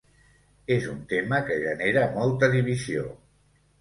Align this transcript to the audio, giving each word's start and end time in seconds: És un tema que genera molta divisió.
És 0.75 0.87
un 0.93 1.03
tema 1.11 1.41
que 1.49 1.57
genera 1.67 2.07
molta 2.17 2.51
divisió. 2.57 3.05